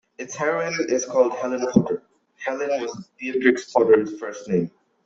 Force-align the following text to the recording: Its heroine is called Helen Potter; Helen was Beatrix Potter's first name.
Its 0.17 0.35
heroine 0.35 0.75
is 0.89 1.05
called 1.05 1.31
Helen 1.33 1.63
Potter; 1.71 2.01
Helen 2.37 2.81
was 2.81 3.07
Beatrix 3.19 3.71
Potter's 3.71 4.17
first 4.19 4.49
name. 4.49 4.71